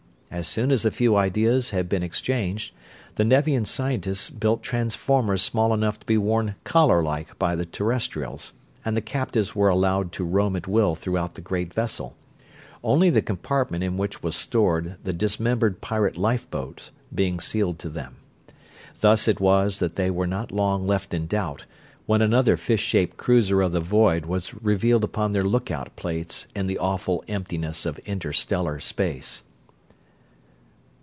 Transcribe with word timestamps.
As 0.33 0.47
soon 0.47 0.71
as 0.71 0.85
a 0.85 0.91
few 0.91 1.17
ideas 1.17 1.71
had 1.71 1.89
been 1.89 2.03
exchanged, 2.03 2.73
the 3.15 3.25
Nevian 3.25 3.65
scientists 3.65 4.29
built 4.29 4.63
transformers 4.63 5.41
small 5.41 5.73
enough 5.73 5.99
to 5.99 6.05
be 6.05 6.17
worn 6.17 6.55
collar 6.63 7.03
like 7.03 7.37
by 7.37 7.53
the 7.53 7.65
Terrestrials, 7.65 8.53
and 8.85 8.95
the 8.95 9.01
captives 9.01 9.57
were 9.57 9.67
allowed 9.67 10.13
to 10.13 10.23
roam 10.23 10.55
at 10.55 10.69
will 10.69 10.95
throughout 10.95 11.33
the 11.33 11.41
great 11.41 11.73
vessel; 11.73 12.15
only 12.81 13.09
the 13.09 13.21
compartment 13.21 13.83
in 13.83 13.97
which 13.97 14.23
was 14.23 14.33
stored 14.33 14.95
the 15.03 15.11
dismembered 15.11 15.81
pirate 15.81 16.15
lifeboats 16.15 16.91
being 17.13 17.37
sealed 17.41 17.77
to 17.79 17.89
them. 17.89 18.15
Thus 19.01 19.27
it 19.27 19.41
was 19.41 19.79
that 19.79 19.97
they 19.97 20.09
were 20.09 20.27
not 20.27 20.49
left 20.49 20.51
long 20.53 20.87
in 21.11 21.27
doubt, 21.27 21.65
when 22.05 22.21
another 22.21 22.55
fish 22.55 22.81
shaped 22.83 23.17
cruiser 23.17 23.61
of 23.61 23.73
the 23.73 23.81
world 23.81 24.25
was 24.27 24.53
revealed 24.53 25.03
upon 25.03 25.33
their 25.33 25.43
lookout 25.43 25.93
plates 25.97 26.47
in 26.55 26.67
the 26.67 26.79
awful 26.79 27.21
emptiness 27.27 27.85
of 27.85 27.99
interstellar 28.05 28.79
space. 28.79 29.43